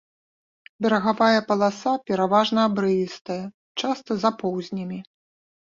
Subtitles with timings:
[0.85, 3.39] Берагавая паласа пераважна абрывістая,
[3.85, 4.99] часта з апоўзнямі.